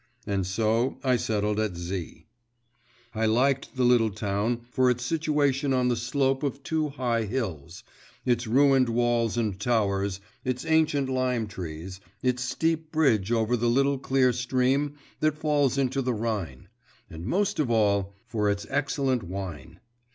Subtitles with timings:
[0.25, 2.25] and so I settled at Z.
[3.13, 7.83] I liked the little town for its situation on the slope of two high hills,
[8.25, 13.99] its ruined walls and towers, its ancient lime trees, its steep bridge over the little
[13.99, 16.67] clear stream that falls into the Rhine,
[17.07, 19.79] and, most of all, for its excellent wine.